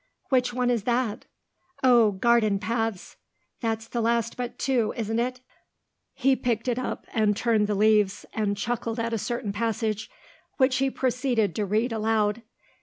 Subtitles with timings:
[0.29, 1.25] "Which one is that?
[1.83, 3.17] Oh, Garden Paths.
[3.59, 5.41] That's the last but two, isn't it."
[6.15, 10.09] He picked it up and turned the leaves, and chuckled at a certain passage,
[10.57, 12.41] which he proceeded to read aloud.